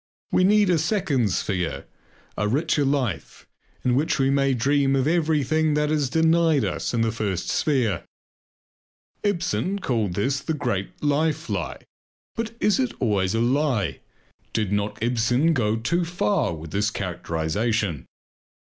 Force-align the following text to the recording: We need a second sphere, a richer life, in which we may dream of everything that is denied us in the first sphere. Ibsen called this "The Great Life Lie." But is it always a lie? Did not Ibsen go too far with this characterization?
We 0.31 0.43
need 0.43 0.71
a 0.71 0.79
second 0.79 1.29
sphere, 1.29 1.85
a 2.35 2.47
richer 2.47 2.83
life, 2.83 3.45
in 3.85 3.93
which 3.93 4.17
we 4.17 4.31
may 4.31 4.55
dream 4.55 4.95
of 4.95 5.05
everything 5.07 5.75
that 5.75 5.91
is 5.91 6.09
denied 6.09 6.65
us 6.65 6.91
in 6.91 7.01
the 7.01 7.11
first 7.11 7.49
sphere. 7.49 8.03
Ibsen 9.21 9.77
called 9.77 10.15
this 10.15 10.39
"The 10.39 10.55
Great 10.55 11.03
Life 11.03 11.51
Lie." 11.51 11.83
But 12.35 12.55
is 12.59 12.79
it 12.79 12.95
always 12.99 13.35
a 13.35 13.41
lie? 13.41 13.99
Did 14.53 14.71
not 14.71 14.97
Ibsen 15.03 15.53
go 15.53 15.75
too 15.75 16.03
far 16.03 16.51
with 16.55 16.71
this 16.71 16.89
characterization? 16.89 18.07